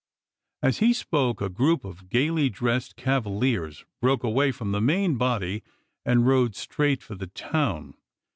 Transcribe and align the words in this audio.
As 0.63 0.79
he 0.79 0.93
spoke 0.93 1.41
a 1.43 1.47
group 1.47 1.85
of 1.85 2.09
gaily 2.09 2.49
dressed 2.49 2.95
cavaliers 2.95 3.85
broke 4.01 4.23
away 4.23 4.51
from 4.51 4.71
the 4.71 4.81
main 4.81 5.15
body 5.15 5.61
and 6.03 6.25
rode 6.25 6.55
straight 6.55 7.03
for 7.03 7.13
the 7.13 7.27
town. 7.27 7.93